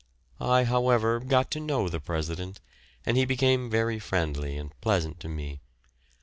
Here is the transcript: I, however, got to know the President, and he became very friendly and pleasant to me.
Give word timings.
I, 0.39 0.63
however, 0.63 1.19
got 1.19 1.51
to 1.51 1.59
know 1.59 1.87
the 1.87 1.99
President, 1.99 2.59
and 3.05 3.17
he 3.17 3.23
became 3.25 3.69
very 3.69 3.99
friendly 3.99 4.57
and 4.57 4.71
pleasant 4.81 5.19
to 5.19 5.27
me. 5.29 5.59